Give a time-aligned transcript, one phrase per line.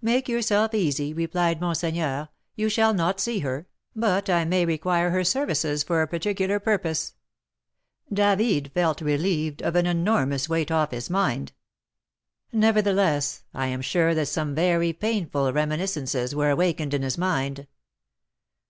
[0.00, 5.22] 'Make yourself easy,' replied monseigneur; 'you shall not see her, but I may require her
[5.22, 7.12] services for a particular purpose.'
[8.10, 11.52] David felt relieved of an enormous weight off his mind.
[12.54, 17.66] Nevertheless, I am sure that some very painful reminiscences were awakened in his mind."